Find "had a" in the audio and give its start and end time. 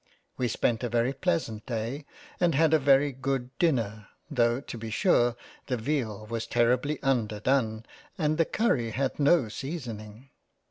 2.55-2.79